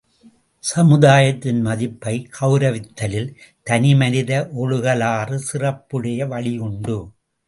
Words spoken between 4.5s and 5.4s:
ஒழுகலாறு